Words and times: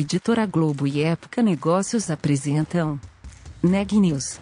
Editora 0.00 0.46
Globo 0.46 0.86
e 0.86 1.02
Época 1.02 1.42
Negócios 1.42 2.08
apresentam 2.08 3.00
Neg 3.60 3.98
News, 3.98 4.38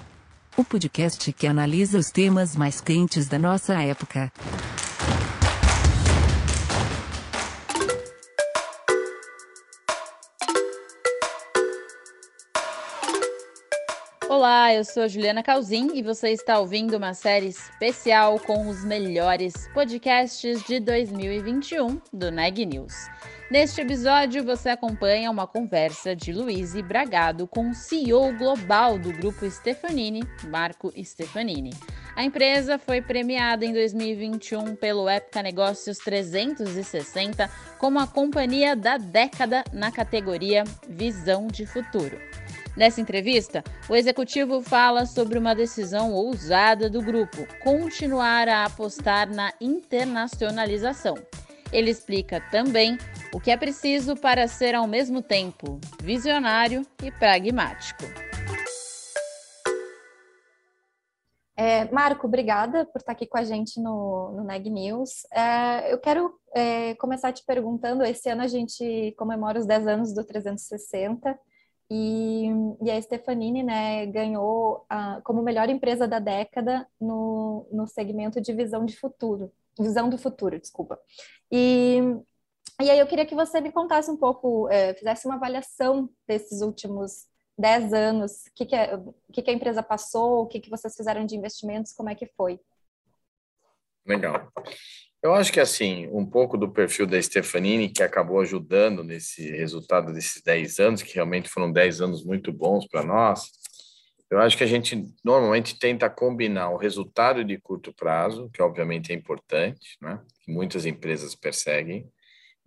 o 0.55 0.63
podcast 0.63 1.33
que 1.33 1.47
analisa 1.47 1.97
os 1.97 2.11
temas 2.11 2.55
mais 2.55 2.79
quentes 2.83 3.27
da 3.27 3.39
nossa 3.39 3.73
época. 3.83 4.31
Olá, 14.29 14.75
eu 14.75 14.85
sou 14.85 15.09
Juliana 15.09 15.43
Calzin 15.43 15.89
e 15.95 16.03
você 16.03 16.33
está 16.33 16.59
ouvindo 16.59 16.99
uma 16.99 17.15
série 17.15 17.47
especial 17.47 18.39
com 18.41 18.69
os 18.69 18.85
melhores 18.85 19.55
podcasts 19.73 20.63
de 20.65 20.79
2021 20.81 21.99
do 22.13 22.31
Neg 22.31 22.67
News. 22.67 22.93
Neste 23.49 23.81
episódio, 23.81 24.43
você 24.43 24.71
acompanha 24.71 25.31
uma 25.31 25.47
conversa 25.47 26.17
de 26.17 26.33
Luiz 26.33 26.75
Bragado 26.81 27.47
com 27.47 27.71
o 27.71 27.75
CEO 27.75 28.37
global 28.37 28.99
do 28.99 29.13
grupo 29.13 29.49
Stefanini, 29.49 30.25
Marco 30.49 30.93
Stefanini. 31.01 31.71
A 32.17 32.25
empresa 32.25 32.77
foi 32.77 33.01
premiada 33.01 33.65
em 33.65 33.73
2021 33.73 34.75
pelo 34.75 35.09
Época 35.09 35.45
Negócios 35.45 35.99
360 35.99 37.49
como 37.79 38.01
a 38.01 38.07
companhia 38.09 38.75
da 38.75 38.97
década 38.97 39.63
na 39.73 39.93
categoria 39.93 40.65
Visão 40.89 41.47
de 41.47 41.67
Futuro. 41.67 42.19
Nessa 42.77 43.01
entrevista, 43.01 43.63
o 43.89 43.95
executivo 43.95 44.61
fala 44.61 45.07
sobre 45.07 45.39
uma 45.39 45.55
decisão 45.55 46.13
ousada 46.13 46.91
do 46.91 47.01
grupo 47.01 47.47
continuar 47.63 48.49
a 48.49 48.65
apostar 48.65 49.31
na 49.31 49.53
internacionalização. 49.61 51.15
Ele 51.73 51.91
explica 51.91 52.41
também 52.51 52.99
o 53.33 53.41
que 53.41 53.51
é 53.51 53.57
preciso 53.57 54.17
para 54.17 54.47
ser 54.49 54.75
ao 54.75 54.87
mesmo 54.87 55.23
tempo 55.23 55.81
visionário 56.03 56.87
e 57.03 57.11
pragmático. 57.11 58.05
É, 61.59 61.91
Marco, 61.91 62.27
obrigada 62.27 62.85
por 62.85 62.99
estar 62.99 63.13
aqui 63.13 63.27
com 63.27 63.39
a 63.39 63.45
gente 63.45 63.81
no, 63.81 64.33
no 64.33 64.45
Neg 64.45 64.69
News. 64.69 65.25
É, 65.33 65.93
eu 65.93 65.99
quero 65.99 66.39
é, 66.55 66.95
começar 66.97 67.33
te 67.33 67.43
perguntando: 67.47 68.05
esse 68.05 68.29
ano 68.29 68.43
a 68.43 68.47
gente 68.47 69.15
comemora 69.17 69.59
os 69.59 69.67
10 69.67 69.87
anos 69.87 70.15
do 70.15 70.23
360 70.23 71.39
e, 71.91 72.49
e 72.83 72.91
a 72.91 73.01
Stefanini 73.01 73.63
né, 73.63 74.05
ganhou 74.07 74.85
a, 74.89 75.21
como 75.23 75.43
melhor 75.43 75.71
empresa 75.71 76.07
da 76.07 76.19
década 76.19 76.87
no, 77.01 77.67
no 77.73 77.87
segmento 77.87 78.39
de 78.39 78.53
visão 78.53 78.85
de 78.85 78.95
futuro, 78.95 79.51
visão 79.79 80.11
do 80.11 80.19
futuro, 80.19 80.61
desculpa. 80.61 80.99
E 81.51 82.01
e 82.81 82.91
aí 82.91 82.99
eu 82.99 83.07
queria 83.07 83.27
que 83.27 83.35
você 83.35 83.61
me 83.61 83.73
contasse 83.73 84.11
um 84.11 84.17
pouco, 84.17 84.69
é, 84.71 84.95
fizesse 84.95 85.27
uma 85.27 85.37
avaliação 85.37 86.11
desses 86.27 86.61
últimos 86.61 87.27
10 87.59 87.93
anos, 87.93 88.47
o 88.47 88.55
que, 88.55 88.67
que, 88.67 88.75
é, 88.75 88.99
que, 89.33 89.43
que 89.43 89.51
a 89.51 89.55
empresa 89.55 89.83
passou, 89.83 90.43
o 90.43 90.47
que, 90.47 90.61
que 90.61 90.71
vocês 90.71 90.95
fizeram 90.95 91.25
de 91.25 91.37
investimentos, 91.37 91.93
como 91.93 92.11
é 92.11 92.15
que 92.15 92.27
foi? 92.37 92.61
Legal. 94.07 94.53
Eu 95.23 95.35
acho 95.35 95.53
que, 95.53 95.59
assim, 95.59 96.07
um 96.13 96.25
pouco 96.25 96.57
do 96.57 96.71
perfil 96.71 97.07
da 97.07 97.21
Stefanini, 97.21 97.89
que 97.89 98.03
acabou 98.03 98.41
ajudando 98.41 99.03
nesse 99.03 99.51
resultado 99.51 100.13
desses 100.13 100.43
10 100.43 100.79
anos, 100.79 101.03
que 101.03 101.15
realmente 101.15 101.49
foram 101.49 101.73
10 101.73 102.01
anos 102.03 102.25
muito 102.25 102.53
bons 102.53 102.87
para 102.87 103.03
nós, 103.03 103.51
eu 104.29 104.41
acho 104.41 104.57
que 104.57 104.65
a 104.65 104.67
gente 104.67 105.05
normalmente 105.25 105.79
tenta 105.79 106.11
combinar 106.11 106.71
o 106.71 106.77
resultado 106.77 107.45
de 107.45 107.59
curto 107.59 107.93
prazo, 107.93 108.51
que 108.53 108.61
obviamente 108.61 109.13
é 109.13 109.15
importante, 109.15 109.97
né? 110.01 110.21
que 110.41 110.53
muitas 110.53 110.85
empresas 110.85 111.35
perseguem, 111.35 112.09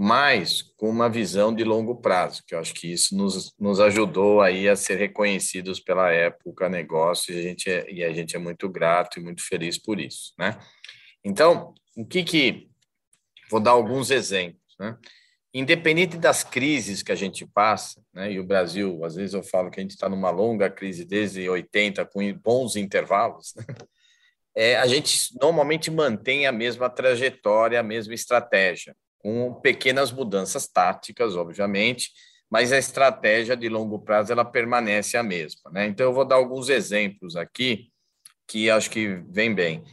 mas 0.01 0.61
com 0.77 0.89
uma 0.89 1.09
visão 1.09 1.53
de 1.53 1.65
longo 1.65 1.93
prazo, 1.97 2.41
que 2.47 2.55
eu 2.55 2.59
acho 2.59 2.73
que 2.73 2.89
isso 2.89 3.13
nos, 3.17 3.53
nos 3.59 3.81
ajudou 3.81 4.39
aí 4.39 4.69
a 4.69 4.73
ser 4.73 4.95
reconhecidos 4.95 5.81
pela 5.81 6.09
época 6.09 6.69
negócio 6.69 7.33
e 7.33 7.37
a 7.37 7.41
gente 7.41 7.69
é, 7.69 7.91
e 7.91 8.01
a 8.01 8.13
gente 8.13 8.33
é 8.33 8.39
muito 8.39 8.69
grato 8.69 9.19
e 9.19 9.21
muito 9.21 9.45
feliz 9.45 9.77
por 9.77 9.99
isso, 9.99 10.31
né? 10.39 10.57
Então, 11.21 11.73
o 11.97 12.05
que 12.05 12.23
que 12.23 12.69
vou 13.51 13.59
dar 13.59 13.71
alguns 13.71 14.09
exemplos, 14.09 14.73
né? 14.79 14.97
Independente 15.53 16.17
das 16.17 16.45
crises 16.45 17.03
que 17.03 17.11
a 17.11 17.15
gente 17.15 17.45
passa, 17.45 18.01
né? 18.13 18.31
E 18.31 18.39
o 18.39 18.45
Brasil, 18.45 19.03
às 19.03 19.15
vezes 19.15 19.33
eu 19.33 19.43
falo 19.43 19.69
que 19.69 19.81
a 19.81 19.83
gente 19.83 19.91
está 19.91 20.07
numa 20.07 20.29
longa 20.29 20.69
crise 20.69 21.03
desde 21.03 21.49
80 21.49 22.05
com 22.05 22.21
bons 22.35 22.77
intervalos, 22.77 23.53
né? 23.53 23.65
É, 24.55 24.77
a 24.77 24.87
gente 24.87 25.37
normalmente 25.41 25.91
mantém 25.91 26.47
a 26.47 26.53
mesma 26.53 26.89
trajetória, 26.89 27.79
a 27.79 27.83
mesma 27.83 28.13
estratégia 28.13 28.95
com 29.19 29.53
pequenas 29.55 30.11
mudanças 30.11 30.67
táticas, 30.67 31.35
obviamente, 31.35 32.11
mas 32.49 32.71
a 32.71 32.77
estratégia 32.77 33.55
de 33.55 33.69
longo 33.69 33.99
prazo 33.99 34.31
ela 34.31 34.43
permanece 34.43 35.15
a 35.17 35.23
mesma. 35.23 35.69
Né? 35.71 35.87
Então, 35.87 36.05
eu 36.07 36.13
vou 36.13 36.25
dar 36.25 36.35
alguns 36.35 36.69
exemplos 36.69 37.35
aqui 37.35 37.91
que 38.47 38.69
acho 38.69 38.89
que 38.89 39.21
vem 39.29 39.53
bem. 39.53 39.83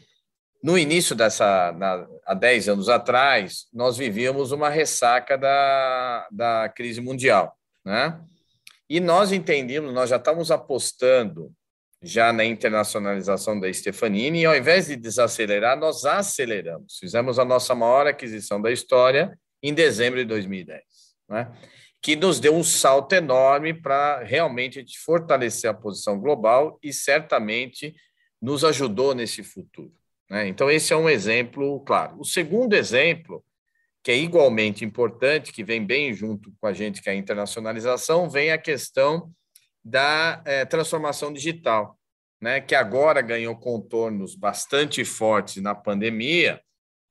No 0.62 0.78
início 0.78 1.14
dessa, 1.14 1.72
na, 1.72 2.06
há 2.24 2.34
10 2.34 2.70
anos 2.70 2.88
atrás, 2.88 3.66
nós 3.72 3.96
vivíamos 3.96 4.52
uma 4.52 4.70
ressaca 4.70 5.36
da, 5.36 6.26
da 6.30 6.68
crise 6.70 7.00
mundial, 7.00 7.54
né? 7.84 8.18
E 8.88 9.00
nós 9.00 9.32
entendíamos, 9.32 9.92
nós 9.92 10.08
já 10.08 10.16
estávamos 10.16 10.50
apostando 10.50 11.52
já 12.02 12.32
na 12.32 12.44
internacionalização 12.44 13.58
da 13.58 13.72
Stefanini, 13.72 14.40
e 14.40 14.46
ao 14.46 14.56
invés 14.56 14.86
de 14.86 14.96
desacelerar, 14.96 15.78
nós 15.78 16.04
aceleramos. 16.04 16.98
Fizemos 16.98 17.38
a 17.38 17.44
nossa 17.44 17.74
maior 17.74 18.06
aquisição 18.06 18.60
da 18.60 18.70
história 18.70 19.36
em 19.62 19.72
dezembro 19.72 20.18
de 20.18 20.24
2010, 20.26 20.82
né? 21.28 21.50
que 22.02 22.14
nos 22.14 22.38
deu 22.38 22.54
um 22.54 22.62
salto 22.62 23.14
enorme 23.14 23.74
para 23.74 24.22
realmente 24.22 24.84
fortalecer 25.04 25.68
a 25.68 25.74
posição 25.74 26.20
global 26.20 26.78
e 26.82 26.92
certamente 26.92 27.94
nos 28.40 28.64
ajudou 28.64 29.14
nesse 29.14 29.42
futuro. 29.42 29.92
Né? 30.30 30.46
Então, 30.48 30.70
esse 30.70 30.92
é 30.92 30.96
um 30.96 31.08
exemplo 31.08 31.80
claro. 31.80 32.20
O 32.20 32.24
segundo 32.24 32.74
exemplo, 32.74 33.44
que 34.04 34.10
é 34.10 34.16
igualmente 34.16 34.84
importante, 34.84 35.52
que 35.52 35.64
vem 35.64 35.84
bem 35.84 36.12
junto 36.12 36.52
com 36.60 36.66
a 36.66 36.72
gente, 36.72 37.02
que 37.02 37.08
é 37.08 37.12
a 37.12 37.16
internacionalização, 37.16 38.28
vem 38.30 38.52
a 38.52 38.58
questão 38.58 39.32
da 39.86 40.42
é, 40.44 40.64
transformação 40.64 41.32
digital, 41.32 41.96
né, 42.40 42.60
que 42.60 42.74
agora 42.74 43.22
ganhou 43.22 43.56
contornos 43.56 44.34
bastante 44.34 45.04
fortes 45.04 45.62
na 45.62 45.76
pandemia, 45.76 46.60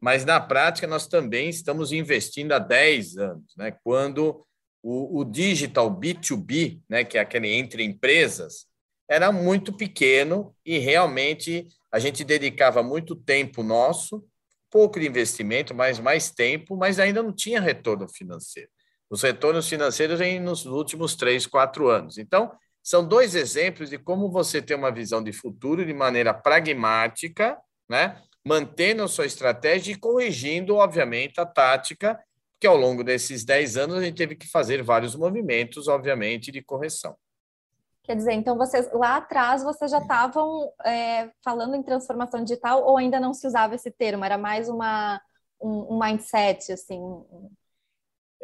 mas 0.02 0.26
na 0.26 0.42
prática 0.42 0.86
nós 0.86 1.08
também 1.08 1.48
estamos 1.48 1.94
investindo 1.94 2.52
há 2.52 2.60
10 2.60 3.18
anos, 3.18 3.56
né, 3.56 3.72
quando 3.82 4.46
o, 4.84 5.22
o 5.22 5.24
digital 5.24 5.90
B2B, 5.90 6.82
né, 6.90 7.06
que 7.06 7.18
é 7.18 7.22
aquele 7.22 7.48
entre 7.48 7.82
empresas, 7.82 8.66
era 9.10 9.32
muito 9.32 9.72
pequeno 9.72 10.54
e 10.66 10.78
realmente 10.78 11.70
a 11.90 11.98
gente 11.98 12.26
dedicava 12.26 12.84
muito 12.84 13.16
tempo 13.16 13.64
nosso, 13.64 14.22
pouco 14.70 15.00
de 15.00 15.08
investimento, 15.08 15.74
mas 15.74 15.98
mais 15.98 16.30
tempo, 16.30 16.76
mas 16.76 17.00
ainda 17.00 17.24
não 17.24 17.32
tinha 17.32 17.62
retorno 17.62 18.10
financeiro. 18.10 18.70
Os 19.10 19.22
retornos 19.22 19.70
financeiros 19.70 20.20
vêm 20.20 20.42
nos 20.42 20.66
últimos 20.66 21.16
três, 21.16 21.48
quatro 21.48 21.88
anos. 21.88 22.18
Então, 22.18 22.52
são 22.86 23.04
dois 23.04 23.34
exemplos 23.34 23.90
de 23.90 23.98
como 23.98 24.30
você 24.30 24.62
tem 24.62 24.78
uma 24.78 24.92
visão 24.92 25.24
de 25.24 25.34
futuro 25.34 25.84
de 25.84 25.92
maneira 25.92 26.32
pragmática, 26.36 27.58
né? 27.90 28.22
mantendo 28.46 29.02
a 29.02 29.08
sua 29.08 29.26
estratégia 29.26 29.92
e 29.92 29.98
corrigindo, 29.98 30.76
obviamente, 30.76 31.42
a 31.42 31.48
tática, 31.48 32.24
que 32.60 32.68
ao 32.68 32.78
longo 32.78 33.04
desses 33.04 33.44
10 33.44 33.76
anos 33.78 33.96
a 33.98 34.04
gente 34.04 34.16
teve 34.16 34.36
que 34.36 34.48
fazer 34.48 34.84
vários 34.84 35.16
movimentos, 35.16 35.88
obviamente, 35.88 36.52
de 36.52 36.62
correção. 36.62 37.16
Quer 38.04 38.18
dizer, 38.18 38.34
então 38.34 38.56
vocês 38.56 38.88
lá 38.94 39.18
atrás 39.18 39.64
vocês 39.64 39.90
já 39.90 39.98
estavam 39.98 40.72
é, 40.86 41.32
falando 41.44 41.74
em 41.76 41.82
transformação 41.82 42.44
digital 42.44 42.84
ou 42.84 42.98
ainda 42.98 43.20
não 43.20 43.34
se 43.34 43.48
usava 43.48 43.74
esse 43.74 43.90
termo? 43.90 44.24
Era 44.24 44.38
mais 44.38 44.70
uma, 44.70 45.20
um, 45.60 45.96
um 45.96 46.00
mindset, 46.00 46.72
assim? 46.72 47.02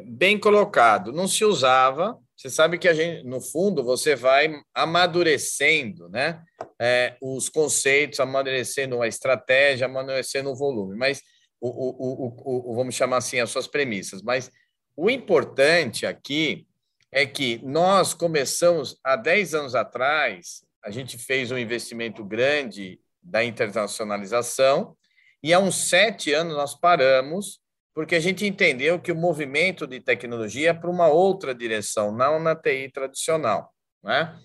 Bem 0.03 0.39
colocado. 0.39 1.11
Não 1.11 1.27
se 1.27 1.45
usava, 1.45 2.19
você 2.41 2.49
sabe 2.49 2.79
que 2.79 2.87
a 2.87 2.93
gente, 2.93 3.23
no 3.23 3.39
fundo, 3.39 3.83
você 3.83 4.15
vai 4.15 4.51
amadurecendo, 4.73 6.09
né? 6.09 6.41
É, 6.79 7.15
os 7.21 7.49
conceitos, 7.49 8.19
amadurecendo 8.19 8.99
a 8.99 9.07
estratégia, 9.07 9.85
amadurecendo 9.85 10.49
o 10.49 10.55
volume, 10.55 10.97
mas 10.97 11.21
o, 11.59 11.69
o, 11.69 12.25
o, 12.25 12.71
o, 12.71 12.75
vamos 12.75 12.95
chamar 12.95 13.17
assim 13.17 13.39
as 13.39 13.51
suas 13.51 13.67
premissas. 13.67 14.23
Mas 14.23 14.51
o 14.97 15.07
importante 15.07 16.07
aqui 16.07 16.65
é 17.11 17.27
que 17.27 17.61
nós 17.63 18.15
começamos 18.15 18.97
há 19.03 19.15
10 19.15 19.53
anos 19.53 19.75
atrás, 19.75 20.65
a 20.83 20.89
gente 20.89 21.19
fez 21.19 21.51
um 21.51 21.59
investimento 21.59 22.25
grande 22.25 22.99
da 23.21 23.43
internacionalização, 23.43 24.97
e 25.43 25.53
há 25.53 25.59
uns 25.59 25.75
sete 25.75 26.33
anos 26.33 26.55
nós 26.55 26.73
paramos 26.73 27.60
porque 27.93 28.15
a 28.15 28.19
gente 28.19 28.45
entendeu 28.45 28.99
que 28.99 29.11
o 29.11 29.15
movimento 29.15 29.85
de 29.85 29.99
tecnologia 29.99 30.69
é 30.69 30.73
para 30.73 30.89
uma 30.89 31.07
outra 31.07 31.53
direção, 31.53 32.11
não 32.11 32.39
na 32.39 32.55
TI 32.55 32.89
tradicional. 32.89 33.73
Né? 34.03 34.37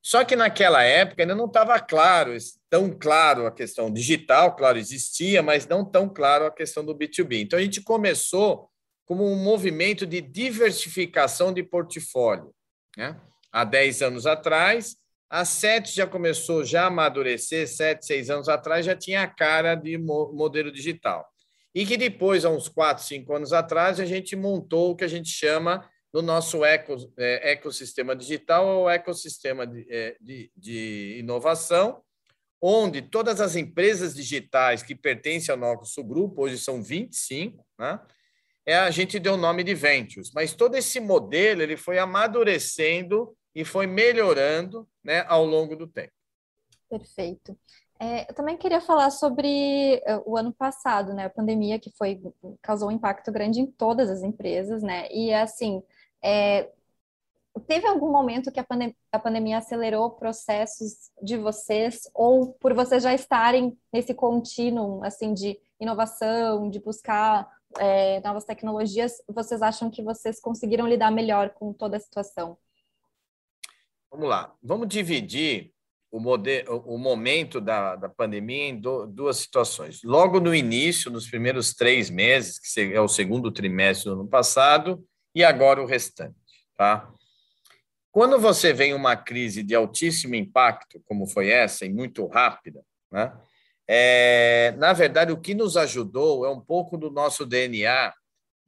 Só 0.00 0.24
que 0.24 0.36
naquela 0.36 0.82
época 0.82 1.22
ainda 1.22 1.34
não 1.34 1.46
estava 1.46 1.80
claro, 1.80 2.36
tão 2.70 2.90
claro 2.90 3.46
a 3.46 3.50
questão 3.50 3.90
digital, 3.90 4.54
claro, 4.54 4.78
existia, 4.78 5.42
mas 5.42 5.66
não 5.66 5.84
tão 5.84 6.08
claro 6.08 6.46
a 6.46 6.50
questão 6.50 6.84
do 6.84 6.94
B2B. 6.94 7.42
Então 7.42 7.58
a 7.58 7.62
gente 7.62 7.82
começou 7.82 8.68
como 9.06 9.26
um 9.26 9.36
movimento 9.36 10.06
de 10.06 10.20
diversificação 10.20 11.52
de 11.52 11.62
portfólio. 11.62 12.54
Né? 12.96 13.18
Há 13.50 13.64
10 13.64 14.02
anos 14.02 14.26
atrás, 14.26 14.96
a 15.28 15.44
SET 15.44 15.90
já 15.92 16.06
começou 16.06 16.64
já 16.64 16.84
a 16.84 16.86
amadurecer, 16.86 17.66
7, 17.66 18.04
6 18.04 18.30
anos 18.30 18.48
atrás 18.48 18.86
já 18.86 18.94
tinha 18.94 19.22
a 19.22 19.26
cara 19.26 19.74
de 19.74 19.98
modelo 19.98 20.70
digital. 20.70 21.26
E 21.74 21.84
que 21.84 21.96
depois, 21.96 22.44
há 22.44 22.50
uns 22.50 22.68
4, 22.68 23.02
5 23.02 23.34
anos 23.34 23.52
atrás, 23.52 23.98
a 23.98 24.04
gente 24.04 24.36
montou 24.36 24.90
o 24.92 24.96
que 24.96 25.04
a 25.04 25.08
gente 25.08 25.28
chama 25.28 25.88
no 26.12 26.22
nosso 26.22 26.64
eco, 26.64 26.94
é, 27.18 27.52
ecossistema 27.52 28.14
digital 28.14 28.66
ou 28.66 28.88
ecossistema 28.88 29.66
de, 29.66 29.84
é, 29.90 30.16
de, 30.20 30.52
de 30.56 31.16
inovação, 31.18 32.00
onde 32.62 33.02
todas 33.02 33.40
as 33.40 33.56
empresas 33.56 34.14
digitais 34.14 34.82
que 34.82 34.94
pertencem 34.94 35.52
ao 35.52 35.58
nosso 35.58 36.04
grupo, 36.04 36.42
hoje 36.42 36.56
são 36.56 36.80
25, 36.80 37.66
né? 37.78 38.00
É, 38.66 38.76
a 38.76 38.90
gente 38.90 39.18
deu 39.18 39.34
o 39.34 39.36
nome 39.36 39.62
de 39.62 39.74
Ventures, 39.74 40.30
mas 40.32 40.54
todo 40.54 40.74
esse 40.74 40.98
modelo 40.98 41.60
ele 41.60 41.76
foi 41.76 41.98
amadurecendo 41.98 43.36
e 43.54 43.62
foi 43.62 43.86
melhorando 43.86 44.88
né, 45.02 45.22
ao 45.28 45.44
longo 45.44 45.76
do 45.76 45.86
tempo. 45.86 46.12
Perfeito. 46.88 47.58
É, 48.00 48.28
eu 48.28 48.34
também 48.34 48.56
queria 48.56 48.80
falar 48.80 49.10
sobre 49.10 50.02
uh, 50.06 50.30
o 50.30 50.36
ano 50.36 50.52
passado, 50.52 51.14
né, 51.14 51.26
a 51.26 51.30
pandemia 51.30 51.78
que 51.78 51.90
foi 51.90 52.20
causou 52.60 52.88
um 52.88 52.92
impacto 52.92 53.30
grande 53.30 53.60
em 53.60 53.66
todas 53.66 54.10
as 54.10 54.22
empresas, 54.22 54.82
né, 54.82 55.06
e 55.12 55.32
assim 55.32 55.80
é, 56.22 56.70
teve 57.60 57.86
algum 57.86 58.10
momento 58.10 58.50
que 58.50 58.58
a, 58.58 58.64
pandem 58.64 58.96
a 59.12 59.18
pandemia 59.18 59.58
acelerou 59.58 60.10
processos 60.10 61.10
de 61.22 61.36
vocês, 61.36 62.10
ou 62.14 62.52
por 62.54 62.74
vocês 62.74 63.02
já 63.02 63.14
estarem 63.14 63.78
nesse 63.92 64.14
contínuo, 64.14 65.04
assim, 65.04 65.32
de 65.32 65.58
inovação, 65.80 66.68
de 66.68 66.80
buscar 66.80 67.48
é, 67.78 68.20
novas 68.20 68.44
tecnologias, 68.44 69.22
vocês 69.28 69.62
acham 69.62 69.90
que 69.90 70.02
vocês 70.02 70.40
conseguiram 70.40 70.86
lidar 70.86 71.10
melhor 71.10 71.50
com 71.50 71.72
toda 71.72 71.96
a 71.96 72.00
situação? 72.00 72.56
Vamos 74.10 74.28
lá, 74.28 74.54
vamos 74.62 74.88
dividir 74.88 75.73
o, 76.14 76.20
modelo, 76.20 76.78
o 76.86 76.96
momento 76.96 77.60
da, 77.60 77.96
da 77.96 78.08
pandemia 78.08 78.68
em 78.68 78.80
do, 78.80 79.04
duas 79.04 79.38
situações. 79.38 80.00
Logo 80.04 80.38
no 80.38 80.54
início, 80.54 81.10
nos 81.10 81.28
primeiros 81.28 81.74
três 81.74 82.08
meses, 82.08 82.60
que 82.60 82.94
é 82.94 83.00
o 83.00 83.08
segundo 83.08 83.50
trimestre 83.50 84.08
do 84.08 84.20
ano 84.20 84.28
passado, 84.28 85.04
e 85.34 85.42
agora 85.42 85.82
o 85.82 85.86
restante, 85.86 86.36
tá? 86.76 87.12
Quando 88.12 88.38
você 88.38 88.72
vem 88.72 88.94
uma 88.94 89.16
crise 89.16 89.64
de 89.64 89.74
altíssimo 89.74 90.36
impacto, 90.36 91.02
como 91.04 91.26
foi 91.26 91.48
essa, 91.48 91.84
e 91.84 91.92
muito 91.92 92.28
rápida, 92.28 92.80
né? 93.10 93.36
É, 93.88 94.72
na 94.78 94.92
verdade, 94.92 95.32
o 95.32 95.40
que 95.40 95.52
nos 95.52 95.76
ajudou 95.76 96.46
é 96.46 96.48
um 96.48 96.60
pouco 96.60 96.96
do 96.96 97.10
nosso 97.10 97.44
DNA 97.44 98.14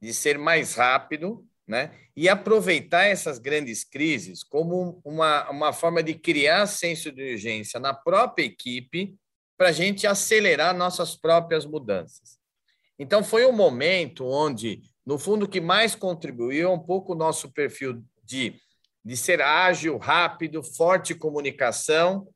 de 0.01 0.13
ser 0.13 0.37
mais 0.37 0.75
rápido 0.75 1.47
né? 1.67 1.91
e 2.15 2.29
aproveitar 2.29 3.05
essas 3.05 3.37
grandes 3.37 3.83
crises 3.83 4.43
como 4.43 5.01
uma, 5.03 5.49
uma 5.49 5.73
forma 5.73 6.01
de 6.01 6.13
criar 6.13 6.65
senso 6.65 7.11
de 7.11 7.33
urgência 7.33 7.79
na 7.79 7.93
própria 7.93 8.45
equipe 8.45 9.15
para 9.57 9.69
a 9.69 9.73
gente 9.73 10.07
acelerar 10.07 10.75
nossas 10.75 11.15
próprias 11.15 11.65
mudanças. 11.65 12.37
Então, 12.97 13.23
foi 13.23 13.45
um 13.45 13.51
momento 13.51 14.25
onde, 14.25 14.81
no 15.05 15.19
fundo, 15.19 15.45
o 15.45 15.49
que 15.49 15.61
mais 15.61 15.93
contribuiu 15.93 16.69
é 16.69 16.71
um 16.71 16.79
pouco 16.79 17.13
o 17.13 17.17
nosso 17.17 17.51
perfil 17.51 18.03
de 18.23 18.59
de 19.07 19.15
ser 19.15 19.41
ágil, 19.41 19.97
rápido, 19.97 20.61
forte 20.61 21.15
comunicação, 21.15 22.27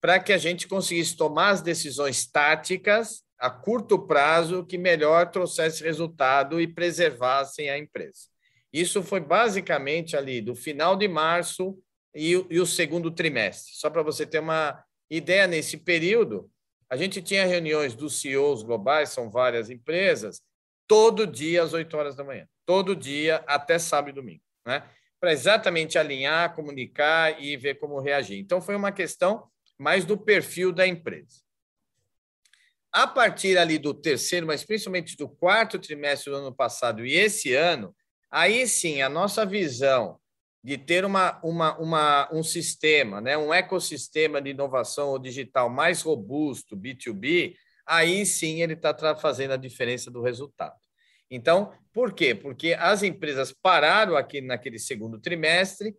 para 0.00 0.18
que 0.18 0.32
a 0.32 0.38
gente 0.38 0.66
conseguisse 0.66 1.16
tomar 1.16 1.50
as 1.50 1.62
decisões 1.62 2.26
táticas 2.26 3.22
a 3.38 3.48
curto 3.48 3.96
prazo 3.96 4.66
que 4.66 4.76
melhor 4.76 5.30
trouxesse 5.30 5.84
resultado 5.84 6.60
e 6.60 6.66
preservassem 6.66 7.70
a 7.70 7.78
empresa. 7.78 8.26
Isso 8.72 9.02
foi 9.02 9.20
basicamente 9.20 10.16
ali 10.16 10.40
do 10.40 10.54
final 10.54 10.96
de 10.96 11.08
março 11.08 11.78
e, 12.14 12.32
e 12.50 12.60
o 12.60 12.66
segundo 12.66 13.10
trimestre. 13.10 13.74
Só 13.74 13.88
para 13.90 14.02
você 14.02 14.26
ter 14.26 14.38
uma 14.38 14.82
ideia, 15.10 15.46
nesse 15.46 15.76
período, 15.76 16.50
a 16.90 16.96
gente 16.96 17.22
tinha 17.22 17.46
reuniões 17.46 17.94
dos 17.94 18.20
CEOs 18.20 18.62
globais, 18.62 19.10
são 19.10 19.30
várias 19.30 19.70
empresas, 19.70 20.42
todo 20.86 21.26
dia 21.26 21.62
às 21.62 21.72
8 21.72 21.96
horas 21.96 22.16
da 22.16 22.24
manhã. 22.24 22.46
Todo 22.64 22.96
dia, 22.96 23.42
até 23.46 23.78
sábado 23.78 24.10
e 24.10 24.12
domingo. 24.12 24.42
Né? 24.64 24.82
para 25.20 25.32
exatamente 25.32 25.98
alinhar, 25.98 26.54
comunicar 26.54 27.42
e 27.42 27.56
ver 27.56 27.76
como 27.76 28.00
reagir. 28.00 28.38
Então, 28.38 28.60
foi 28.60 28.76
uma 28.76 28.92
questão 28.92 29.48
mais 29.78 30.04
do 30.04 30.16
perfil 30.16 30.72
da 30.72 30.86
empresa. 30.86 31.42
A 32.92 33.06
partir 33.06 33.58
ali 33.58 33.78
do 33.78 33.92
terceiro, 33.92 34.46
mas 34.46 34.64
principalmente 34.64 35.16
do 35.16 35.28
quarto 35.28 35.78
trimestre 35.78 36.30
do 36.30 36.36
ano 36.36 36.54
passado 36.54 37.04
e 37.04 37.14
esse 37.14 37.52
ano, 37.54 37.94
aí 38.30 38.66
sim 38.66 39.02
a 39.02 39.08
nossa 39.08 39.44
visão 39.44 40.18
de 40.62 40.76
ter 40.76 41.04
uma, 41.04 41.40
uma, 41.44 41.78
uma, 41.78 42.28
um 42.32 42.42
sistema, 42.42 43.20
né, 43.20 43.38
um 43.38 43.54
ecossistema 43.54 44.42
de 44.42 44.50
inovação 44.50 45.18
digital 45.18 45.70
mais 45.70 46.02
robusto, 46.02 46.76
B2B, 46.76 47.54
aí 47.86 48.26
sim 48.26 48.62
ele 48.62 48.72
está 48.72 49.14
fazendo 49.14 49.52
a 49.52 49.56
diferença 49.56 50.10
do 50.10 50.20
resultado. 50.20 50.74
Então, 51.30 51.72
por 51.92 52.12
quê? 52.12 52.34
Porque 52.34 52.74
as 52.74 53.02
empresas 53.02 53.52
pararam 53.52 54.16
aqui 54.16 54.40
naquele 54.40 54.78
segundo 54.78 55.20
trimestre, 55.20 55.96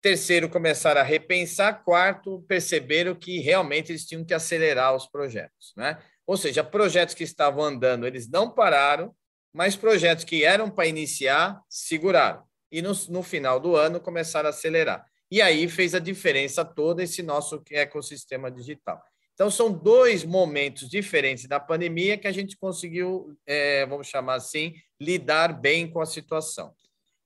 terceiro 0.00 0.48
começaram 0.48 1.00
a 1.00 1.04
repensar, 1.04 1.84
quarto 1.84 2.42
perceberam 2.48 3.14
que 3.14 3.38
realmente 3.40 3.92
eles 3.92 4.06
tinham 4.06 4.24
que 4.24 4.34
acelerar 4.34 4.94
os 4.94 5.06
projetos, 5.06 5.72
né? 5.76 5.98
Ou 6.26 6.36
seja, 6.36 6.64
projetos 6.64 7.14
que 7.14 7.24
estavam 7.24 7.64
andando, 7.64 8.06
eles 8.06 8.28
não 8.30 8.50
pararam, 8.50 9.14
mas 9.52 9.76
projetos 9.76 10.24
que 10.24 10.44
eram 10.44 10.70
para 10.70 10.86
iniciar, 10.86 11.60
seguraram. 11.68 12.42
E 12.70 12.80
no, 12.80 12.92
no 13.08 13.22
final 13.22 13.58
do 13.58 13.76
ano 13.76 14.00
começaram 14.00 14.48
a 14.48 14.50
acelerar. 14.50 15.04
E 15.30 15.40
aí 15.40 15.68
fez 15.68 15.94
a 15.94 15.98
diferença 15.98 16.64
toda 16.64 17.02
esse 17.02 17.22
nosso 17.22 17.62
ecossistema 17.70 18.50
digital. 18.50 19.00
Então, 19.34 19.50
são 19.50 19.72
dois 19.72 20.22
momentos 20.22 20.88
diferentes 20.88 21.46
da 21.46 21.58
pandemia 21.58 22.18
que 22.18 22.26
a 22.26 22.32
gente 22.32 22.58
conseguiu, 22.58 23.34
é, 23.46 23.86
vamos 23.86 24.06
chamar 24.06 24.34
assim, 24.34 24.74
lidar 25.00 25.58
bem 25.58 25.90
com 25.90 26.00
a 26.00 26.04
situação. 26.04 26.74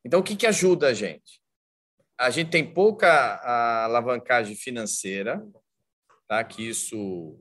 Então, 0.04 0.20
o 0.20 0.22
que, 0.22 0.36
que 0.36 0.46
ajuda 0.46 0.88
a 0.88 0.94
gente? 0.94 1.40
A 2.16 2.30
gente 2.30 2.50
tem 2.50 2.64
pouca 2.64 3.40
alavancagem 3.84 4.54
financeira, 4.54 5.44
tá? 6.28 6.44
que 6.44 6.68
isso 6.68 7.36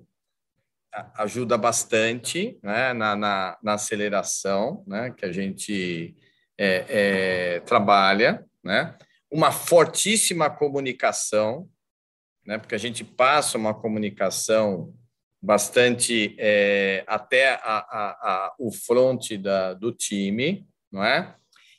ajuda 1.15 1.57
bastante 1.57 2.57
né? 2.61 2.93
na, 2.93 3.15
na, 3.15 3.57
na 3.61 3.73
aceleração 3.73 4.83
né? 4.87 5.11
que 5.11 5.25
a 5.25 5.31
gente 5.31 6.15
é, 6.57 6.85
é, 6.87 7.59
trabalha, 7.61 8.45
né? 8.63 8.95
uma 9.29 9.51
fortíssima 9.51 10.49
comunicação, 10.49 11.67
né? 12.45 12.57
porque 12.57 12.75
a 12.75 12.79
gente 12.79 13.03
passa 13.03 13.57
uma 13.57 13.73
comunicação 13.73 14.93
bastante 15.41 16.35
é, 16.39 17.03
até 17.07 17.55
a, 17.55 17.57
a, 17.57 18.09
a, 18.11 18.55
o 18.57 18.71
fronte 18.71 19.37
da, 19.37 19.73
do 19.73 19.91
time, 19.91 20.65
não 20.91 21.03
é? 21.03 21.35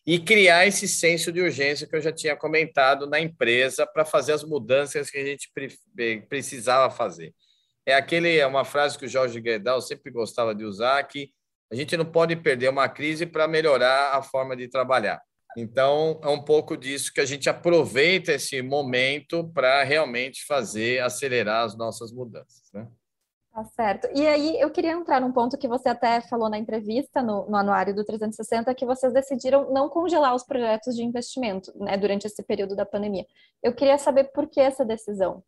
E 0.06 0.18
criar 0.18 0.66
esse 0.66 0.86
senso 0.86 1.32
de 1.32 1.40
urgência 1.40 1.86
que 1.86 1.96
eu 1.96 2.00
já 2.00 2.12
tinha 2.12 2.36
comentado 2.36 3.06
na 3.06 3.18
empresa 3.18 3.86
para 3.86 4.04
fazer 4.04 4.32
as 4.32 4.44
mudanças 4.44 5.10
que 5.10 5.16
a 5.16 5.24
gente 5.24 5.50
é, 5.98 6.16
precisava 6.18 6.94
fazer. 6.94 7.34
É 7.86 7.94
aquele 7.94 8.36
é 8.38 8.46
uma 8.46 8.64
frase 8.64 8.98
que 8.98 9.04
o 9.04 9.08
Jorge 9.08 9.40
Guedal 9.40 9.80
sempre 9.80 10.10
gostava 10.10 10.54
de 10.54 10.64
usar 10.64 11.02
que 11.04 11.30
a 11.70 11.74
gente 11.74 11.96
não 11.96 12.04
pode 12.04 12.36
perder 12.36 12.68
uma 12.68 12.88
crise 12.88 13.26
para 13.26 13.48
melhorar 13.48 14.16
a 14.16 14.22
forma 14.22 14.56
de 14.56 14.68
trabalhar. 14.68 15.20
Então, 15.56 16.20
é 16.22 16.28
um 16.28 16.42
pouco 16.42 16.76
disso 16.76 17.12
que 17.12 17.20
a 17.20 17.24
gente 17.24 17.48
aproveita 17.48 18.32
esse 18.32 18.60
momento 18.60 19.48
para 19.52 19.84
realmente 19.84 20.44
fazer 20.46 21.00
acelerar 21.00 21.64
as 21.64 21.76
nossas 21.76 22.12
mudanças. 22.12 22.70
Né? 22.72 22.88
Tá 23.52 23.64
certo. 23.66 24.08
E 24.12 24.26
aí, 24.26 24.60
eu 24.60 24.68
queria 24.70 24.92
entrar 24.92 25.20
num 25.20 25.30
ponto 25.30 25.56
que 25.56 25.68
você 25.68 25.88
até 25.88 26.20
falou 26.22 26.50
na 26.50 26.58
entrevista, 26.58 27.22
no, 27.22 27.48
no 27.48 27.56
anuário 27.56 27.94
do 27.94 28.04
360, 28.04 28.74
que 28.74 28.84
vocês 28.84 29.12
decidiram 29.12 29.72
não 29.72 29.88
congelar 29.88 30.34
os 30.34 30.42
projetos 30.42 30.96
de 30.96 31.04
investimento 31.04 31.72
né, 31.78 31.96
durante 31.96 32.26
esse 32.26 32.42
período 32.42 32.74
da 32.74 32.84
pandemia. 32.84 33.24
Eu 33.62 33.72
queria 33.72 33.96
saber 33.96 34.24
por 34.32 34.48
que 34.48 34.60
essa 34.60 34.84
decisão. 34.84 35.42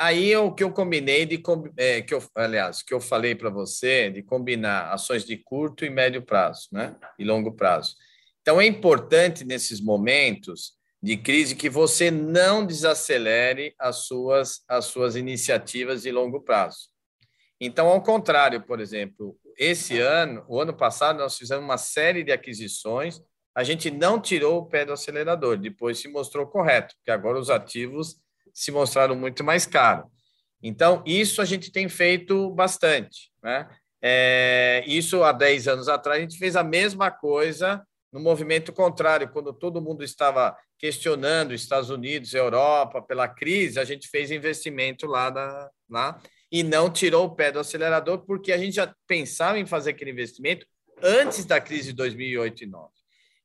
Aí 0.00 0.34
o 0.36 0.52
que 0.52 0.62
eu 0.62 0.70
combinei 0.70 1.26
de 1.26 1.42
é, 1.76 2.00
que 2.02 2.14
eu, 2.14 2.22
aliás, 2.36 2.82
que 2.82 2.94
eu 2.94 3.00
falei 3.00 3.34
para 3.34 3.50
você 3.50 4.08
de 4.08 4.22
combinar 4.22 4.92
ações 4.92 5.24
de 5.24 5.36
curto 5.36 5.84
e 5.84 5.90
médio 5.90 6.22
prazo, 6.22 6.68
né? 6.70 6.94
E 7.18 7.24
longo 7.24 7.50
prazo. 7.50 7.96
Então, 8.40 8.60
é 8.60 8.66
importante 8.66 9.44
nesses 9.44 9.80
momentos 9.80 10.74
de 11.02 11.16
crise 11.16 11.56
que 11.56 11.68
você 11.68 12.12
não 12.12 12.64
desacelere 12.64 13.74
as 13.76 14.06
suas, 14.06 14.62
as 14.68 14.84
suas 14.84 15.16
iniciativas 15.16 16.02
de 16.02 16.12
longo 16.12 16.40
prazo. 16.42 16.90
Então, 17.60 17.88
ao 17.88 18.00
contrário, 18.00 18.62
por 18.62 18.78
exemplo, 18.78 19.36
esse 19.58 19.98
ano, 19.98 20.44
o 20.48 20.60
ano 20.60 20.72
passado, 20.72 21.18
nós 21.18 21.36
fizemos 21.36 21.64
uma 21.64 21.76
série 21.76 22.22
de 22.22 22.30
aquisições, 22.30 23.20
a 23.52 23.64
gente 23.64 23.90
não 23.90 24.20
tirou 24.20 24.58
o 24.58 24.66
pé 24.66 24.84
do 24.84 24.92
acelerador, 24.92 25.56
depois 25.56 25.98
se 25.98 26.06
mostrou 26.06 26.46
correto, 26.46 26.94
porque 26.94 27.10
agora 27.10 27.36
os 27.36 27.50
ativos 27.50 28.16
se 28.58 28.72
mostraram 28.72 29.14
muito 29.14 29.44
mais 29.44 29.64
caros. 29.64 30.06
Então, 30.60 31.02
isso 31.06 31.40
a 31.40 31.44
gente 31.44 31.70
tem 31.70 31.88
feito 31.88 32.50
bastante, 32.50 33.30
né? 33.40 33.68
É, 34.02 34.82
isso 34.86 35.22
há 35.22 35.32
10 35.32 35.68
anos 35.68 35.88
atrás, 35.88 36.18
a 36.18 36.22
gente 36.22 36.38
fez 36.38 36.56
a 36.56 36.64
mesma 36.64 37.10
coisa 37.10 37.82
no 38.12 38.18
movimento 38.18 38.72
contrário, 38.72 39.28
quando 39.28 39.52
todo 39.52 39.82
mundo 39.82 40.02
estava 40.02 40.56
questionando 40.78 41.54
Estados 41.54 41.90
Unidos, 41.90 42.34
Europa, 42.34 43.02
pela 43.02 43.28
crise, 43.28 43.78
a 43.78 43.84
gente 43.84 44.08
fez 44.08 44.30
investimento 44.30 45.06
lá, 45.06 45.30
na, 45.30 45.70
lá 45.88 46.22
e 46.50 46.62
não 46.62 46.90
tirou 46.90 47.26
o 47.26 47.34
pé 47.34 47.52
do 47.52 47.60
acelerador, 47.60 48.24
porque 48.24 48.50
a 48.52 48.58
gente 48.58 48.74
já 48.76 48.92
pensava 49.06 49.58
em 49.58 49.66
fazer 49.66 49.90
aquele 49.90 50.10
investimento 50.10 50.66
antes 51.02 51.44
da 51.44 51.60
crise 51.60 51.88
de 51.88 51.92
2008 51.92 52.62
e 52.62 52.66
2009. 52.66 52.97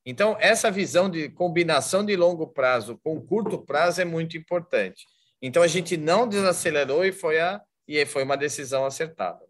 Então, 0.06 0.36
essa 0.38 0.70
visão 0.70 1.08
de 1.08 1.30
combinação 1.30 2.04
de 2.04 2.14
longo 2.14 2.46
prazo 2.46 2.98
com 3.02 3.20
curto 3.20 3.58
prazo 3.58 4.02
é 4.02 4.04
muito 4.04 4.36
importante. 4.36 5.06
Então, 5.40 5.62
a 5.62 5.66
gente 5.66 5.96
não 5.96 6.28
desacelerou 6.28 7.04
e 7.04 7.12
foi, 7.12 7.40
a, 7.40 7.60
e 7.88 8.04
foi 8.04 8.22
uma 8.22 8.36
decisão 8.36 8.84
acertada. 8.84 9.40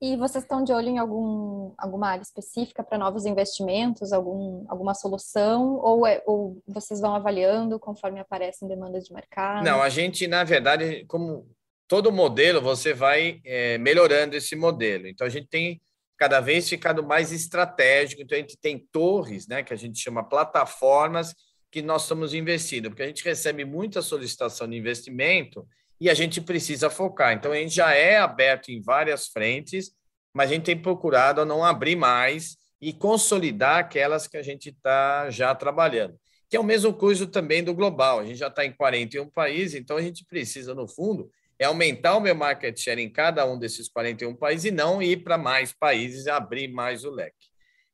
E 0.00 0.14
vocês 0.16 0.44
estão 0.44 0.62
de 0.62 0.72
olho 0.72 0.88
em 0.88 0.98
algum, 0.98 1.72
alguma 1.78 2.08
área 2.08 2.22
específica 2.22 2.84
para 2.84 2.98
novos 2.98 3.24
investimentos, 3.24 4.12
algum, 4.12 4.64
alguma 4.68 4.92
solução, 4.92 5.76
ou, 5.76 6.06
é, 6.06 6.22
ou 6.26 6.60
vocês 6.66 7.00
vão 7.00 7.14
avaliando 7.14 7.78
conforme 7.78 8.20
aparecem 8.20 8.68
demandas 8.68 9.06
de 9.06 9.14
mercado? 9.14 9.64
Não, 9.64 9.80
a 9.80 9.88
gente, 9.88 10.26
na 10.26 10.44
verdade, 10.44 11.06
como 11.06 11.48
todo 11.88 12.12
modelo, 12.12 12.60
você 12.60 12.92
vai 12.92 13.40
é, 13.44 13.78
melhorando 13.78 14.36
esse 14.36 14.54
modelo. 14.54 15.06
Então, 15.06 15.26
a 15.26 15.30
gente 15.30 15.46
tem 15.48 15.80
cada 16.16 16.40
vez 16.40 16.68
ficado 16.68 17.04
mais 17.04 17.32
estratégico. 17.32 18.22
Então, 18.22 18.36
a 18.36 18.40
gente 18.40 18.56
tem 18.56 18.78
torres, 18.90 19.46
né, 19.46 19.62
que 19.62 19.72
a 19.72 19.76
gente 19.76 19.98
chama 19.98 20.28
plataformas, 20.28 21.34
que 21.70 21.82
nós 21.82 22.02
estamos 22.02 22.32
investindo, 22.32 22.88
porque 22.88 23.02
a 23.02 23.06
gente 23.06 23.24
recebe 23.24 23.64
muita 23.64 24.00
solicitação 24.00 24.68
de 24.68 24.76
investimento 24.76 25.66
e 26.00 26.08
a 26.08 26.14
gente 26.14 26.40
precisa 26.40 26.88
focar. 26.88 27.32
Então, 27.32 27.52
a 27.52 27.56
gente 27.56 27.74
já 27.74 27.94
é 27.94 28.18
aberto 28.18 28.70
em 28.70 28.80
várias 28.80 29.26
frentes, 29.26 29.90
mas 30.32 30.50
a 30.50 30.54
gente 30.54 30.64
tem 30.64 30.80
procurado 30.80 31.44
não 31.44 31.64
abrir 31.64 31.96
mais 31.96 32.56
e 32.80 32.92
consolidar 32.92 33.78
aquelas 33.78 34.26
que 34.26 34.36
a 34.36 34.42
gente 34.42 34.68
está 34.68 35.30
já 35.30 35.54
trabalhando. 35.54 36.18
Que 36.48 36.56
é 36.56 36.60
o 36.60 36.64
mesmo 36.64 36.92
coisa 36.92 37.26
também 37.26 37.64
do 37.64 37.74
global. 37.74 38.20
A 38.20 38.24
gente 38.24 38.38
já 38.38 38.48
está 38.48 38.64
em 38.64 38.72
41 38.72 39.28
países, 39.30 39.74
então 39.74 39.96
a 39.96 40.02
gente 40.02 40.24
precisa, 40.26 40.74
no 40.74 40.86
fundo, 40.86 41.30
é 41.58 41.64
aumentar 41.64 42.16
o 42.16 42.20
meu 42.20 42.34
market 42.34 42.78
share 42.78 43.00
em 43.00 43.10
cada 43.10 43.46
um 43.46 43.58
desses 43.58 43.88
41 43.88 44.34
países 44.34 44.66
e 44.66 44.70
não 44.70 45.00
ir 45.00 45.22
para 45.22 45.38
mais 45.38 45.72
países 45.72 46.26
abrir 46.26 46.68
mais 46.68 47.04
o 47.04 47.10
leque. 47.10 47.46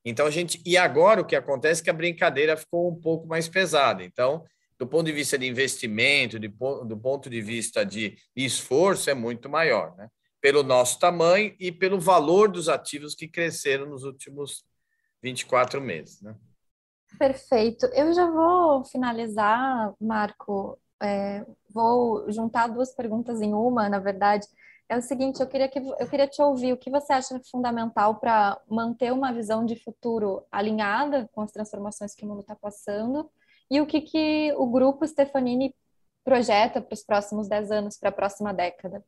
Então 0.05 0.27
a 0.27 0.31
gente 0.31 0.61
e 0.67 0.77
agora 0.77 1.21
o 1.21 1.25
que 1.25 1.37
acontece 1.37 1.81
é 1.81 1.85
que 1.85 1.91
a 1.91 1.95
brincadeira 1.95 2.57
ficou 2.57 2.91
um 2.91 3.01
pouco 3.01 3.27
mais 3.27 3.49
pesada. 3.49 4.03
Então 4.03 4.45
do 4.83 4.87
ponto 4.87 5.05
de 5.07 5.13
vista 5.13 5.39
de 5.39 5.47
investimento, 5.47 6.41
de, 6.41 6.49
do 6.49 6.97
ponto 6.97 7.31
de 7.31 7.41
vista 7.41 7.87
de 7.87 8.17
esforço, 8.35 9.09
é 9.09 9.15
muito 9.15 9.49
maior, 9.49 9.95
né? 9.97 10.09
pelo 10.41 10.65
nosso 10.65 10.99
tamanho 10.99 11.55
e 11.61 11.71
pelo 11.71 12.01
valor 12.01 12.51
dos 12.51 12.69
ativos 12.69 13.15
que 13.15 13.29
cresceram 13.29 13.87
nos 13.87 14.03
últimos 14.03 14.65
24 15.23 15.81
meses. 15.81 16.21
Né? 16.21 16.35
Perfeito. 17.17 17.87
Eu 17.95 18.13
já 18.13 18.29
vou 18.29 18.85
finalizar, 18.85 19.95
Marco. 20.01 20.77
É, 21.03 21.45
vou 21.69 22.31
juntar 22.31 22.69
duas 22.69 22.95
perguntas 22.95 23.41
em 23.41 23.53
uma, 23.53 23.89
na 23.89 23.99
verdade. 23.99 24.47
É 24.89 24.97
o 24.97 25.03
seguinte, 25.03 25.41
eu 25.41 25.47
queria, 25.47 25.69
que, 25.69 25.79
eu 25.79 26.09
queria 26.09 26.29
te 26.29 26.41
ouvir 26.43 26.73
o 26.73 26.77
que 26.77 26.91
você 26.91 27.13
acha 27.13 27.41
fundamental 27.51 28.17
para 28.17 28.61
manter 28.69 29.13
uma 29.13 29.33
visão 29.33 29.65
de 29.65 29.75
futuro 29.77 30.45
alinhada 30.53 31.29
com 31.33 31.41
as 31.41 31.51
transformações 31.51 32.15
que 32.15 32.25
o 32.25 32.29
mundo 32.29 32.41
está 32.41 32.55
passando 32.55 33.31
e 33.71 33.81
o 33.81 33.87
que, 33.87 34.03
que 34.03 34.53
o 34.57 34.67
grupo 34.67 35.07
Stefanini 35.07 35.75
projeta 36.23 36.81
para 36.81 36.95
os 36.95 37.03
próximos 37.03 37.49
10 37.49 37.71
anos, 37.71 37.97
para 37.97 38.11
a 38.11 38.13
próxima 38.13 38.53
década? 38.53 39.03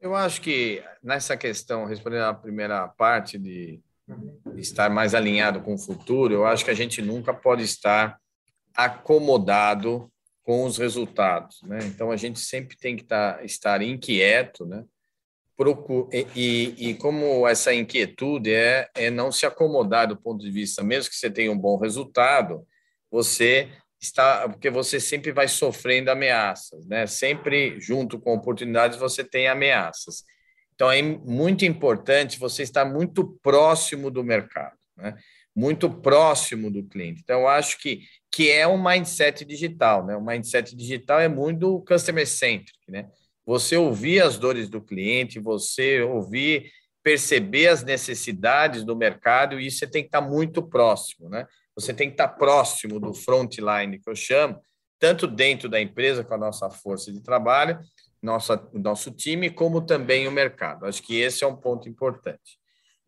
Eu 0.00 0.14
acho 0.14 0.40
que 0.40 0.84
nessa 1.02 1.36
questão, 1.36 1.84
respondendo 1.84 2.24
à 2.24 2.34
primeira 2.34 2.86
parte 2.88 3.38
de 3.38 3.80
estar 4.56 4.90
mais 4.90 5.14
alinhado 5.14 5.60
com 5.62 5.74
o 5.74 5.78
futuro, 5.78 6.34
eu 6.34 6.46
acho 6.46 6.64
que 6.64 6.70
a 6.70 6.74
gente 6.74 7.02
nunca 7.02 7.34
pode 7.34 7.62
estar 7.62 8.20
acomodado 8.74 10.10
com 10.42 10.64
os 10.64 10.78
resultados, 10.78 11.62
né? 11.62 11.78
Então 11.84 12.10
a 12.10 12.16
gente 12.16 12.40
sempre 12.40 12.76
tem 12.76 12.96
que 12.96 13.04
tá, 13.04 13.40
estar 13.42 13.82
inquieto, 13.82 14.64
né? 14.66 14.84
E, 16.10 16.26
e, 16.34 16.90
e, 16.90 16.94
como 16.94 17.46
essa 17.46 17.74
inquietude 17.74 18.50
é, 18.50 18.88
é 18.94 19.10
não 19.10 19.30
se 19.30 19.44
acomodar 19.44 20.08
do 20.08 20.16
ponto 20.16 20.42
de 20.42 20.50
vista, 20.50 20.82
mesmo 20.82 21.10
que 21.10 21.16
você 21.16 21.30
tenha 21.30 21.52
um 21.52 21.58
bom 21.58 21.76
resultado, 21.76 22.66
você 23.10 23.68
está, 24.00 24.48
porque 24.48 24.70
você 24.70 24.98
sempre 24.98 25.32
vai 25.32 25.48
sofrendo 25.48 26.10
ameaças, 26.10 26.86
né? 26.86 27.06
Sempre 27.06 27.78
junto 27.78 28.18
com 28.18 28.32
oportunidades 28.32 28.98
você 28.98 29.22
tem 29.22 29.48
ameaças. 29.48 30.24
Então 30.74 30.90
é 30.90 31.02
muito 31.02 31.66
importante 31.66 32.38
você 32.38 32.62
estar 32.62 32.86
muito 32.86 33.38
próximo 33.42 34.10
do 34.10 34.24
mercado, 34.24 34.78
né? 34.96 35.14
Muito 35.54 35.90
próximo 35.90 36.70
do 36.70 36.84
cliente. 36.84 37.20
Então 37.22 37.40
eu 37.40 37.48
acho 37.48 37.78
que 37.78 38.02
que 38.32 38.48
é 38.48 38.66
um 38.66 38.80
mindset 38.80 39.44
digital, 39.44 40.06
né? 40.06 40.16
O 40.16 40.24
mindset 40.24 40.76
digital 40.76 41.18
é 41.18 41.28
muito 41.28 41.80
customer 41.80 42.26
centric, 42.26 42.78
né? 42.88 43.08
Você 43.44 43.76
ouvir 43.76 44.22
as 44.22 44.38
dores 44.38 44.68
do 44.68 44.80
cliente, 44.80 45.40
você 45.40 46.00
ouvir, 46.00 46.70
perceber 47.02 47.66
as 47.66 47.82
necessidades 47.82 48.84
do 48.84 48.94
mercado 48.94 49.58
e 49.58 49.70
você 49.70 49.86
tem 49.86 50.02
que 50.02 50.08
estar 50.08 50.20
muito 50.20 50.62
próximo, 50.62 51.28
né? 51.28 51.46
Você 51.74 51.92
tem 51.92 52.08
que 52.08 52.14
estar 52.14 52.28
próximo 52.28 53.00
do 53.00 53.12
frontline, 53.12 53.98
que 53.98 54.08
eu 54.08 54.14
chamo, 54.14 54.60
tanto 54.98 55.26
dentro 55.26 55.68
da 55.68 55.80
empresa, 55.80 56.22
com 56.22 56.34
a 56.34 56.38
nossa 56.38 56.70
força 56.70 57.10
de 57.10 57.20
trabalho, 57.22 57.80
nossa, 58.22 58.68
nosso 58.74 59.10
time, 59.10 59.50
como 59.50 59.80
também 59.80 60.28
o 60.28 60.32
mercado. 60.32 60.84
Acho 60.84 61.02
que 61.02 61.18
esse 61.18 61.42
é 61.42 61.46
um 61.46 61.56
ponto 61.56 61.88
importante. 61.88 62.58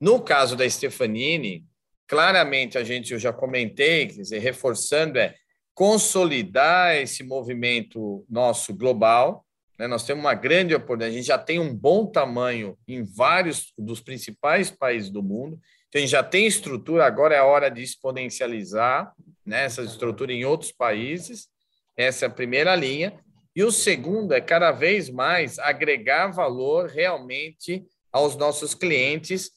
No 0.00 0.20
caso 0.20 0.56
da 0.56 0.68
Stefanini, 0.68 1.64
claramente 2.12 2.76
a 2.76 2.84
gente, 2.84 3.14
eu 3.14 3.18
já 3.18 3.32
comentei, 3.32 4.06
quer 4.06 4.20
dizer, 4.20 4.38
reforçando, 4.38 5.18
é 5.18 5.34
consolidar 5.72 6.94
esse 6.96 7.22
movimento 7.22 8.22
nosso 8.28 8.74
global. 8.74 9.46
Né? 9.78 9.86
Nós 9.86 10.04
temos 10.04 10.22
uma 10.22 10.34
grande 10.34 10.74
oportunidade, 10.74 11.14
a 11.14 11.16
gente 11.16 11.26
já 11.26 11.38
tem 11.38 11.58
um 11.58 11.74
bom 11.74 12.04
tamanho 12.04 12.76
em 12.86 13.02
vários 13.02 13.72
dos 13.78 14.02
principais 14.02 14.70
países 14.70 15.08
do 15.08 15.22
mundo. 15.22 15.58
Então, 15.88 15.98
a 15.98 16.00
gente 16.00 16.10
já 16.10 16.22
tem 16.22 16.46
estrutura, 16.46 17.06
agora 17.06 17.34
é 17.34 17.38
a 17.38 17.46
hora 17.46 17.70
de 17.70 17.82
exponencializar 17.82 19.10
né, 19.46 19.64
essa 19.64 19.80
estrutura 19.80 20.34
em 20.34 20.44
outros 20.44 20.70
países. 20.70 21.48
Essa 21.96 22.26
é 22.26 22.28
a 22.28 22.30
primeira 22.30 22.76
linha. 22.76 23.18
E 23.56 23.64
o 23.64 23.72
segundo 23.72 24.34
é 24.34 24.40
cada 24.42 24.70
vez 24.70 25.08
mais 25.08 25.58
agregar 25.58 26.26
valor 26.26 26.90
realmente 26.90 27.82
aos 28.12 28.36
nossos 28.36 28.74
clientes, 28.74 29.50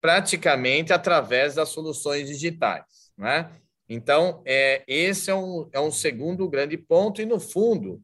praticamente 0.00 0.92
através 0.92 1.54
das 1.54 1.68
soluções 1.68 2.28
digitais. 2.28 2.84
Né? 3.16 3.50
Então, 3.88 4.42
é, 4.44 4.82
esse 4.86 5.30
é 5.30 5.34
um, 5.34 5.68
é 5.72 5.80
um 5.80 5.90
segundo 5.90 6.48
grande 6.48 6.76
ponto, 6.76 7.20
e 7.20 7.26
no 7.26 7.38
fundo, 7.38 8.00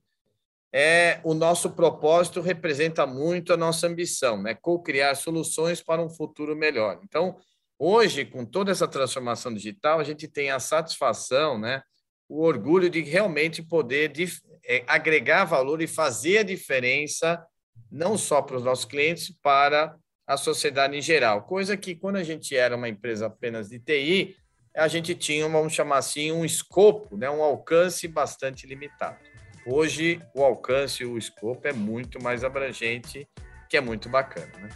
é 0.73 1.21
o 1.25 1.33
nosso 1.33 1.71
propósito 1.71 2.41
representa 2.41 3.07
muito 3.07 3.53
a 3.53 3.57
nossa 3.57 3.87
ambição, 3.87 4.43
né? 4.43 4.55
co-criar 4.55 5.15
soluções 5.15 5.83
para 5.83 6.03
um 6.03 6.11
futuro 6.11 6.55
melhor. 6.55 7.01
Então, 7.03 7.37
Hoje, 7.79 8.25
com 8.25 8.45
toda 8.45 8.73
essa 8.73 8.89
transformação 8.89 9.53
digital, 9.53 10.01
a 10.01 10.05
gente 10.05 10.27
tem 10.27 10.51
a 10.51 10.59
satisfação, 10.59 11.59
né, 11.59 11.83
o 12.27 12.43
orgulho 12.43 12.89
de 12.89 13.03
realmente 13.03 13.63
poder 13.63 14.09
de, 14.09 14.27
é, 14.65 14.83
agregar 14.87 15.45
valor 15.45 15.83
e 15.83 15.87
fazer 15.87 16.39
a 16.39 16.43
diferença, 16.43 17.45
não 17.91 18.17
só 18.17 18.41
para 18.41 18.57
os 18.57 18.65
nossos 18.65 18.87
clientes, 18.87 19.31
para 19.43 19.95
a 20.27 20.37
sociedade 20.37 20.97
em 20.97 21.03
geral. 21.03 21.43
Coisa 21.43 21.77
que, 21.77 21.95
quando 21.95 22.17
a 22.17 22.25
gente 22.25 22.57
era 22.57 22.77
uma 22.77 22.89
empresa 22.89 23.27
apenas 23.27 23.69
de 23.69 23.79
TI, 23.79 24.37
a 24.75 24.89
gente 24.89 25.15
tinha, 25.15 25.49
vamos 25.49 25.73
chamar 25.73 25.99
assim, 25.99 26.33
um 26.33 26.45
escopo, 26.45 27.17
né, 27.17 27.31
um 27.31 27.43
alcance 27.43 28.09
bastante 28.09 28.67
limitado. 28.67 29.19
Hoje, 29.65 30.21
o 30.35 30.43
alcance 30.43 31.05
o 31.05 31.17
escopo 31.17 31.67
é 31.67 31.73
muito 31.73 32.23
mais 32.23 32.45
abrangente, 32.45 33.27
que 33.69 33.77
é 33.77 33.81
muito 33.81 34.09
bacana. 34.09 34.53
Né? 34.59 34.69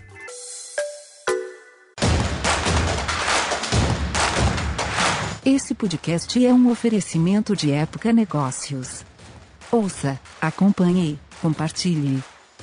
Esse 5.45 5.75
podcast 5.75 6.45
é 6.45 6.53
um 6.53 6.71
oferecimento 6.71 7.57
de 7.57 7.73
Época 7.73 8.13
Negócios. 8.13 9.05
Ouça, 9.73 10.19
acompanhe, 10.41 11.19
compartilhe. 11.41 12.23